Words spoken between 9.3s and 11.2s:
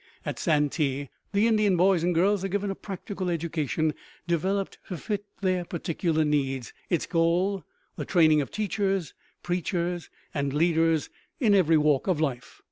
preachers, and leaders